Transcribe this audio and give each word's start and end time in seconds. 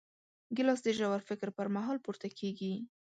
ګیلاس 0.55 0.79
د 0.83 0.87
ژور 0.97 1.21
فکر 1.29 1.47
پر 1.57 1.67
مهال 1.75 1.97
پورته 2.05 2.27
کېږي. 2.39 2.73